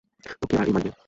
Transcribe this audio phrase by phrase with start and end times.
[0.41, 0.91] তোকে আর এই মাগীকে!